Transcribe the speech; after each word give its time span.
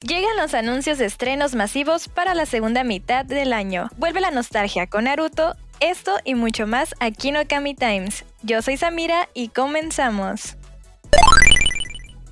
Llegan 0.00 0.36
los 0.36 0.54
anuncios 0.54 0.98
de 0.98 1.06
estrenos 1.06 1.56
masivos 1.56 2.06
para 2.06 2.32
la 2.32 2.46
segunda 2.46 2.84
mitad 2.84 3.24
del 3.24 3.52
año. 3.52 3.88
Vuelve 3.96 4.20
la 4.20 4.30
nostalgia 4.30 4.86
con 4.86 5.04
Naruto, 5.04 5.56
esto 5.80 6.12
y 6.24 6.36
mucho 6.36 6.68
más 6.68 6.94
aquí 7.00 7.30
en 7.30 7.38
Okami 7.38 7.74
Times. 7.74 8.24
Yo 8.42 8.62
soy 8.62 8.76
Samira 8.76 9.28
y 9.34 9.48
comenzamos. 9.48 10.56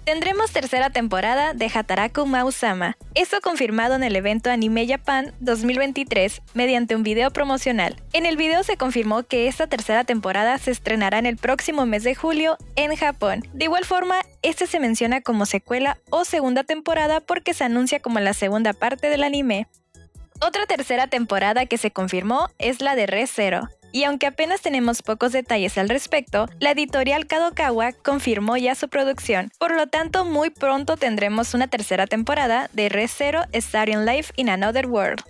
Tendremos 0.04 0.52
tercera 0.52 0.90
temporada 0.90 1.54
de 1.54 1.66
Hataraku 1.66 2.26
Mausama, 2.26 2.96
esto 3.16 3.40
confirmado 3.40 3.96
en 3.96 4.04
el 4.04 4.14
evento 4.14 4.48
Anime 4.48 4.86
Japan 4.86 5.34
2023 5.40 6.42
mediante 6.54 6.94
un 6.94 7.02
video 7.02 7.32
promocional. 7.32 8.00
En 8.12 8.24
el 8.24 8.36
video 8.36 8.62
se 8.62 8.76
confirmó 8.76 9.24
que 9.24 9.48
esta 9.48 9.66
tercera 9.66 10.04
temporada 10.04 10.58
se 10.58 10.70
estrenará 10.70 11.18
en 11.18 11.26
el 11.26 11.36
próximo 11.36 11.86
mes 11.86 12.04
de 12.04 12.14
julio 12.14 12.56
en 12.76 12.94
Japón. 12.94 13.44
De 13.52 13.64
igual 13.64 13.84
forma, 13.84 14.20
este 14.48 14.68
se 14.68 14.78
menciona 14.78 15.20
como 15.20 15.44
secuela 15.44 15.98
o 16.10 16.24
segunda 16.24 16.62
temporada 16.62 17.20
porque 17.20 17.52
se 17.52 17.64
anuncia 17.64 18.00
como 18.00 18.20
la 18.20 18.32
segunda 18.32 18.72
parte 18.72 19.10
del 19.10 19.24
anime. 19.24 19.66
Otra 20.40 20.66
tercera 20.66 21.08
temporada 21.08 21.66
que 21.66 21.78
se 21.78 21.90
confirmó 21.90 22.48
es 22.58 22.80
la 22.80 22.94
de 22.94 23.06
Re 23.06 23.26
Zero, 23.26 23.68
y 23.90 24.04
aunque 24.04 24.26
apenas 24.26 24.60
tenemos 24.60 25.02
pocos 25.02 25.32
detalles 25.32 25.78
al 25.78 25.88
respecto, 25.88 26.48
la 26.60 26.72
editorial 26.72 27.26
Kadokawa 27.26 27.92
confirmó 27.92 28.56
ya 28.56 28.74
su 28.74 28.88
producción. 28.88 29.50
Por 29.58 29.74
lo 29.74 29.86
tanto, 29.86 30.24
muy 30.24 30.50
pronto 30.50 30.96
tendremos 30.96 31.54
una 31.54 31.66
tercera 31.66 32.06
temporada 32.06 32.68
de 32.72 32.88
Re 32.88 33.08
Zero 33.08 33.42
Starting 33.52 34.04
Life 34.04 34.32
in 34.36 34.50
Another 34.50 34.86
World. 34.86 35.24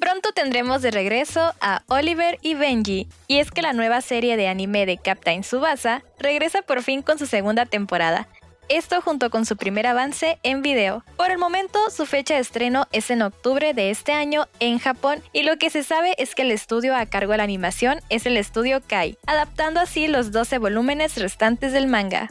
Pronto 0.00 0.32
tendremos 0.32 0.82
de 0.82 0.90
regreso 0.90 1.54
a 1.60 1.82
Oliver 1.86 2.38
y 2.42 2.54
Benji, 2.54 3.08
y 3.26 3.38
es 3.38 3.50
que 3.50 3.62
la 3.62 3.72
nueva 3.72 4.00
serie 4.00 4.36
de 4.36 4.48
anime 4.48 4.84
de 4.84 4.98
Captain 4.98 5.42
Tsubasa 5.42 6.02
regresa 6.18 6.62
por 6.62 6.82
fin 6.82 7.00
con 7.00 7.18
su 7.18 7.26
segunda 7.26 7.64
temporada, 7.64 8.28
esto 8.68 9.00
junto 9.00 9.30
con 9.30 9.46
su 9.46 9.56
primer 9.56 9.86
avance 9.86 10.38
en 10.42 10.62
video. 10.62 11.04
Por 11.16 11.30
el 11.30 11.38
momento, 11.38 11.78
su 11.90 12.06
fecha 12.06 12.34
de 12.34 12.40
estreno 12.40 12.86
es 12.92 13.10
en 13.10 13.22
octubre 13.22 13.74
de 13.74 13.90
este 13.90 14.12
año 14.12 14.46
en 14.60 14.78
Japón 14.78 15.22
y 15.32 15.42
lo 15.42 15.56
que 15.56 15.70
se 15.70 15.82
sabe 15.82 16.14
es 16.18 16.34
que 16.34 16.42
el 16.42 16.50
estudio 16.50 16.96
a 16.96 17.06
cargo 17.06 17.32
de 17.32 17.38
la 17.38 17.44
animación 17.44 18.00
es 18.08 18.26
el 18.26 18.36
estudio 18.36 18.80
Kai, 18.86 19.18
adaptando 19.26 19.80
así 19.80 20.08
los 20.08 20.32
12 20.32 20.58
volúmenes 20.58 21.16
restantes 21.16 21.72
del 21.72 21.86
manga. 21.86 22.30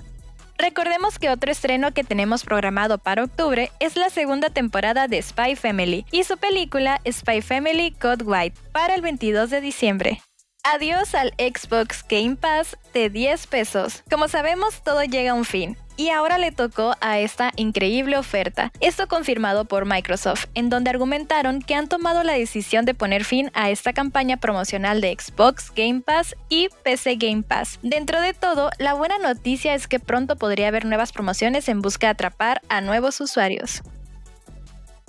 Recordemos 0.57 1.19
que 1.19 1.29
otro 1.29 1.51
estreno 1.51 1.93
que 1.93 2.03
tenemos 2.03 2.43
programado 2.43 2.97
para 2.97 3.23
octubre 3.23 3.71
es 3.79 3.95
la 3.95 4.09
segunda 4.09 4.49
temporada 4.49 5.07
de 5.07 5.21
Spy 5.21 5.55
Family 5.55 6.05
y 6.11 6.23
su 6.23 6.37
película 6.37 7.01
Spy 7.09 7.41
Family 7.41 7.91
Code 7.91 8.23
White 8.23 8.59
para 8.71 8.95
el 8.95 9.01
22 9.01 9.49
de 9.49 9.61
diciembre. 9.61 10.21
Adiós 10.63 11.13
al 11.15 11.33
Xbox 11.37 12.05
Game 12.07 12.37
Pass 12.37 12.77
de 12.93 13.09
10 13.09 13.47
pesos. 13.47 14.03
Como 14.09 14.29
sabemos, 14.29 14.81
todo 14.81 15.03
llega 15.03 15.31
a 15.31 15.33
un 15.33 15.43
fin 15.43 15.75
y 15.97 16.09
ahora 16.09 16.37
le 16.37 16.51
tocó 16.51 16.95
a 17.01 17.19
esta 17.19 17.51
increíble 17.55 18.17
oferta. 18.17 18.71
Esto 18.79 19.07
confirmado 19.07 19.65
por 19.65 19.85
Microsoft, 19.85 20.45
en 20.53 20.69
donde 20.69 20.89
argumentaron 20.89 21.61
que 21.61 21.75
han 21.75 21.87
tomado 21.87 22.23
la 22.23 22.33
decisión 22.33 22.85
de 22.85 22.93
poner 22.93 23.23
fin 23.23 23.51
a 23.53 23.69
esta 23.69 23.93
campaña 23.93 24.37
promocional 24.37 25.01
de 25.01 25.15
Xbox 25.19 25.71
Game 25.75 26.01
Pass 26.01 26.35
y 26.49 26.69
PC 26.83 27.15
Game 27.15 27.43
Pass. 27.43 27.79
Dentro 27.81 28.21
de 28.21 28.33
todo, 28.33 28.69
la 28.79 28.93
buena 28.93 29.17
noticia 29.17 29.73
es 29.73 29.87
que 29.87 29.99
pronto 29.99 30.35
podría 30.35 30.67
haber 30.67 30.85
nuevas 30.85 31.11
promociones 31.11 31.69
en 31.69 31.81
busca 31.81 32.07
de 32.07 32.11
atrapar 32.11 32.61
a 32.69 32.81
nuevos 32.81 33.19
usuarios. 33.21 33.81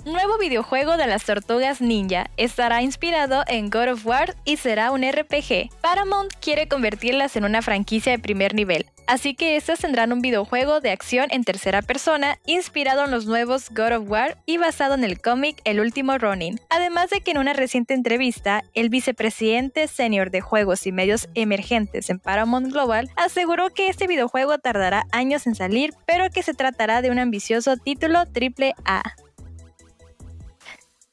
Nuevo 0.05 0.37
videojuego 0.37 0.97
de 0.97 1.07
las 1.07 1.25
tortugas 1.25 1.81
ninja 1.81 2.29
estará 2.37 2.83
inspirado 2.83 3.43
en 3.47 3.71
God 3.71 3.93
of 3.93 4.05
War 4.05 4.35
y 4.45 4.57
será 4.57 4.91
un 4.91 5.01
RPG. 5.01 5.71
Paramount 5.81 6.31
quiere 6.39 6.67
convertirlas 6.67 7.35
en 7.35 7.43
una 7.43 7.63
franquicia 7.63 8.11
de 8.11 8.19
primer 8.19 8.53
nivel, 8.53 8.85
así 9.07 9.35
que 9.35 9.55
estas 9.55 9.79
tendrán 9.79 10.13
un 10.13 10.21
videojuego 10.21 10.81
de 10.81 10.91
acción 10.91 11.27
en 11.31 11.43
tercera 11.43 11.81
persona 11.81 12.37
inspirado 12.45 13.05
en 13.05 13.11
los 13.11 13.25
nuevos 13.25 13.69
God 13.69 13.97
of 13.97 14.09
War 14.09 14.37
y 14.45 14.57
basado 14.57 14.93
en 14.93 15.03
el 15.03 15.21
cómic 15.21 15.61
El 15.63 15.79
último 15.79 16.17
Ronin. 16.17 16.59
Además 16.69 17.09
de 17.09 17.21
que 17.21 17.31
en 17.31 17.37
una 17.37 17.53
reciente 17.53 17.93
entrevista, 17.93 18.63
el 18.73 18.89
vicepresidente 18.89 19.87
senior 19.87 20.31
de 20.31 20.41
juegos 20.41 20.85
y 20.87 20.91
medios 20.91 21.29
emergentes 21.33 22.09
en 22.09 22.19
Paramount 22.19 22.71
Global 22.71 23.09
aseguró 23.15 23.69
que 23.69 23.89
este 23.89 24.07
videojuego 24.07 24.57
tardará 24.57 25.03
años 25.11 25.47
en 25.47 25.55
salir, 25.55 25.93
pero 26.05 26.29
que 26.29 26.43
se 26.43 26.53
tratará 26.53 27.01
de 27.01 27.11
un 27.11 27.19
ambicioso 27.19 27.77
título 27.77 28.19
AAA. 28.19 29.24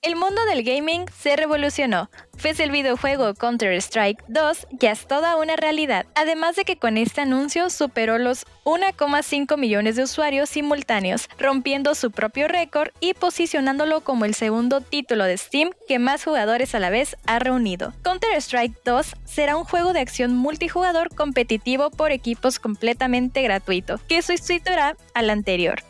El 0.02 0.16
mundo 0.16 0.44
del 0.46 0.64
gaming 0.64 1.04
se 1.16 1.36
revolucionó, 1.36 2.10
pues 2.42 2.58
el 2.58 2.72
videojuego 2.72 3.34
Counter-Strike 3.34 4.24
2 4.26 4.66
ya 4.72 4.90
es 4.90 5.06
toda 5.06 5.36
una 5.36 5.54
realidad, 5.54 6.06
además 6.16 6.56
de 6.56 6.64
que 6.64 6.76
con 6.76 6.96
este 6.96 7.20
anuncio 7.20 7.70
superó 7.70 8.18
los 8.18 8.44
1,5 8.64 9.56
millones 9.56 9.94
de 9.94 10.02
usuarios 10.02 10.50
simultáneos, 10.50 11.28
rompiendo 11.38 11.94
su 11.94 12.10
propio 12.10 12.48
récord 12.48 12.90
y 12.98 13.14
posicionándolo 13.14 14.00
como 14.00 14.24
el 14.24 14.34
segundo 14.34 14.80
título 14.80 15.22
de 15.22 15.38
Steam 15.38 15.70
que 15.86 16.00
más 16.00 16.24
jugadores 16.24 16.74
a 16.74 16.80
la 16.80 16.90
vez 16.90 17.16
ha 17.26 17.38
reunido. 17.38 17.94
Counter-Strike 18.02 18.82
2 18.84 19.14
será 19.24 19.56
un 19.56 19.62
juego 19.62 19.92
de 19.92 20.00
acción 20.00 20.34
multijugador 20.34 21.14
competitivo 21.14 21.90
por 21.90 22.10
equipos 22.10 22.58
completamente 22.58 23.40
gratuito, 23.42 24.00
que 24.08 24.20
sustituirá 24.20 24.96
al 25.14 25.30
anterior. 25.30 25.80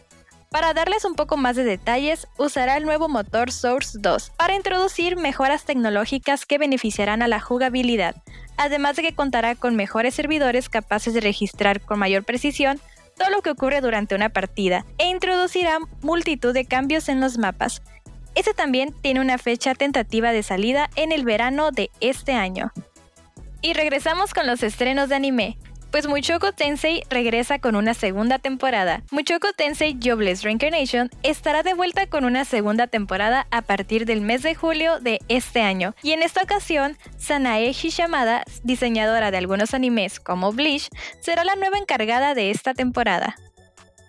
Para 0.53 0.75
darles 0.75 1.07
un 1.07 1.15
poco 1.15 1.39
más 1.39 1.57
de 1.57 1.65
detalles, 1.65 2.29
usará 2.37 2.77
el 2.77 2.85
nuevo 2.85 3.09
motor 3.09 3.51
Source 3.51 3.99
2 3.99 4.33
para 4.37 4.55
introducir 4.55 5.17
mejoras 5.17 5.65
tecnológicas 5.65 6.45
que 6.45 6.59
beneficiarán 6.59 7.23
a 7.23 7.29
la 7.29 7.41
jugabilidad, 7.41 8.17
además 8.59 8.97
de 8.97 9.03
que 9.03 9.15
contará 9.15 9.55
con 9.55 9.77
mejores 9.77 10.15
servidores 10.15 10.69
capaces 10.69 11.15
de 11.15 11.23
registrar 11.23 11.81
con 11.81 11.99
mayor 11.99 12.25
precisión 12.25 12.79
todo 13.17 13.31
lo 13.31 13.41
que 13.41 13.49
ocurre 13.49 13.81
durante 13.81 14.15
una 14.15 14.29
partida 14.29 14.85
e 14.99 15.09
introducirá 15.09 15.79
multitud 16.03 16.53
de 16.53 16.67
cambios 16.67 17.09
en 17.09 17.23
los 17.23 17.39
mapas. 17.39 17.81
Este 18.35 18.53
también 18.53 18.95
tiene 19.01 19.21
una 19.21 19.39
fecha 19.39 19.75
tentativa 19.75 20.33
de 20.33 20.43
salida 20.43 20.91
en 20.97 21.13
el 21.13 21.25
verano 21.25 21.71
de 21.71 21.91
este 22.01 22.33
año. 22.33 22.73
Y 23.63 23.73
regresamos 23.73 24.35
con 24.35 24.47
los 24.47 24.63
estrenos 24.63 25.09
de 25.09 25.15
anime 25.15 25.57
pues 25.93 26.09
Muchoku 26.09 26.53
Tensei 26.53 27.03
regresa 27.11 27.59
con 27.59 27.77
una 27.77 27.93
segunda 27.93 28.39
temporada. 28.39 29.03
Muchoku 29.11 29.49
Tensei 29.55 29.99
Jobless 30.03 30.43
Reincarnation 30.43 31.11
estará 31.23 31.63
de 31.63 31.75
vuelta 31.75 32.07
con 32.07 32.25
una 32.25 32.47
segunda 32.47 32.87
temporada 32.87 33.47
a 33.51 33.61
partir 33.61 34.07
del 34.07 34.23
mes 34.23 34.43
de 34.43 34.55
julio 34.55 35.01
de 35.01 35.21
este 35.29 35.61
año. 35.61 35.95
Y 36.03 36.13
en 36.13 36.23
esta 36.23 36.43
ocasión, 36.43 36.97
Sanae 37.19 37.71
Hishamada, 37.71 38.43
diseñadora 38.65 39.31
de 39.31 39.37
algunos 39.37 39.75
animes 39.75 40.19
como 40.19 40.53
Bleach, 40.53 40.89
será 41.21 41.45
la 41.45 41.57
nueva 41.57 41.77
encargada 41.77 42.35
de 42.35 42.51
esta 42.51 42.73
temporada. 42.73 43.37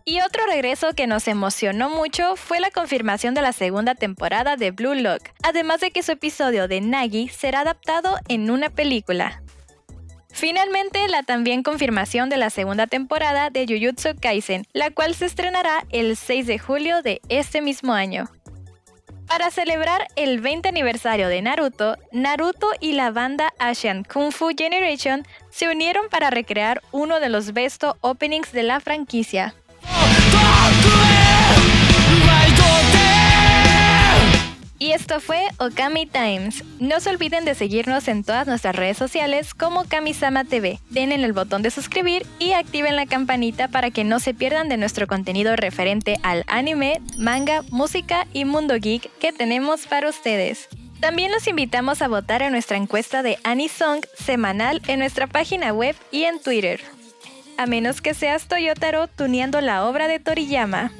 Y 0.05 0.21
otro 0.21 0.45
regreso 0.45 0.93
que 0.93 1.07
nos 1.07 1.27
emocionó 1.27 1.89
mucho 1.89 2.37
fue 2.37 2.61
la 2.61 2.71
confirmación 2.71 3.33
de 3.33 3.41
la 3.41 3.51
segunda 3.51 3.93
temporada 3.93 4.55
de 4.55 4.71
Blue 4.71 4.95
Lock, 4.95 5.29
además 5.43 5.81
de 5.81 5.91
que 5.91 6.03
su 6.03 6.13
episodio 6.13 6.69
de 6.69 6.79
Nagi 6.79 7.27
será 7.27 7.61
adaptado 7.61 8.17
en 8.29 8.49
una 8.49 8.69
película. 8.69 9.42
Finalmente, 10.33 11.07
la 11.07 11.21
también 11.21 11.61
confirmación 11.61 12.27
de 12.27 12.37
la 12.37 12.49
segunda 12.49 12.87
temporada 12.87 13.51
de 13.51 13.67
Jujutsu 13.67 14.15
Kaisen, 14.19 14.65
la 14.73 14.89
cual 14.89 15.13
se 15.13 15.27
estrenará 15.27 15.85
el 15.91 16.17
6 16.17 16.47
de 16.47 16.57
julio 16.57 17.03
de 17.03 17.21
este 17.29 17.61
mismo 17.61 17.93
año. 17.93 18.27
Para 19.27 19.51
celebrar 19.51 20.07
el 20.15 20.41
20 20.41 20.67
aniversario 20.69 21.27
de 21.27 21.41
Naruto, 21.41 21.97
Naruto 22.11 22.67
y 22.79 22.93
la 22.93 23.11
banda 23.11 23.53
Asian 23.59 24.03
Kung 24.03 24.31
Fu 24.31 24.49
Generation 24.57 25.25
se 25.49 25.69
unieron 25.69 26.09
para 26.09 26.31
recrear 26.31 26.81
uno 26.91 27.19
de 27.19 27.29
los 27.29 27.53
besto 27.53 27.95
openings 28.01 28.51
de 28.51 28.63
la 28.63 28.79
franquicia. 28.79 29.53
Y 34.83 34.91
esto 34.91 35.21
fue 35.21 35.47
Okami 35.59 36.05
Times. 36.07 36.61
No 36.81 36.99
se 36.99 37.09
olviden 37.09 37.45
de 37.45 37.55
seguirnos 37.55 38.09
en 38.09 38.25
todas 38.25 38.47
nuestras 38.47 38.75
redes 38.75 38.97
sociales 38.97 39.53
como 39.53 39.85
Kamisama 39.85 40.43
TV. 40.43 40.77
Den 40.89 41.13
en 41.13 41.23
el 41.23 41.31
botón 41.31 41.61
de 41.61 41.71
suscribir 41.71 42.25
y 42.37 42.51
activen 42.51 42.97
la 42.97 43.05
campanita 43.05 43.69
para 43.69 43.91
que 43.91 44.03
no 44.03 44.19
se 44.19 44.33
pierdan 44.33 44.67
de 44.67 44.75
nuestro 44.75 45.07
contenido 45.07 45.55
referente 45.55 46.17
al 46.21 46.43
anime, 46.47 46.99
manga, 47.17 47.63
música 47.69 48.27
y 48.33 48.43
mundo 48.43 48.75
geek 48.77 49.09
que 49.19 49.31
tenemos 49.31 49.87
para 49.87 50.09
ustedes. 50.09 50.67
También 50.99 51.31
los 51.31 51.47
invitamos 51.47 52.01
a 52.01 52.09
votar 52.09 52.41
en 52.41 52.51
nuestra 52.51 52.75
encuesta 52.75 53.23
de 53.23 53.37
Anisong 53.45 54.01
semanal 54.19 54.81
en 54.87 54.99
nuestra 54.99 55.27
página 55.27 55.71
web 55.71 55.95
y 56.11 56.23
en 56.23 56.41
Twitter. 56.41 56.81
A 57.57 57.67
menos 57.67 58.01
que 58.01 58.13
seas 58.13 58.49
Toyotaro 58.49 59.07
tuneando 59.07 59.61
la 59.61 59.85
obra 59.85 60.09
de 60.09 60.19
Toriyama. 60.19 60.91